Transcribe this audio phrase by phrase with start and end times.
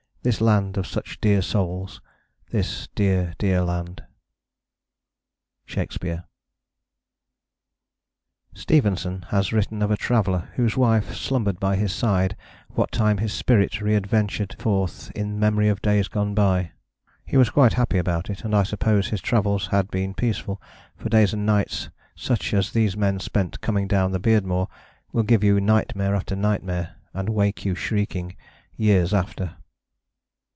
[0.23, 1.99] This land of such dear souls,
[2.51, 4.03] this dear, dear land.
[5.65, 6.17] SHAKESPEARE.
[6.17, 6.21] VI.
[6.21, 6.29] FARTHEST
[8.53, 12.35] SOUTH Stevenson has written of a traveller whose wife slumbered by his side
[12.69, 16.73] what time his spirit re adventured forth in memory of days gone by.
[17.25, 20.61] He was quite happy about it, and I suppose his travels had been peaceful,
[20.95, 24.67] for days and nights such as these men spent coming down the Beardmore
[25.11, 28.35] will give you nightmare after nightmare, and wake you shrieking
[28.77, 29.55] years after.